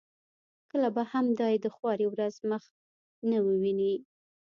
کله 0.69 0.89
به 0.95 1.03
هم 1.11 1.25
دای 1.39 1.55
د 1.61 1.67
خوارې 1.75 2.05
ورځې 2.13 2.43
مخ 2.51 2.63
نه 3.29 3.37
وویني. 3.45 3.93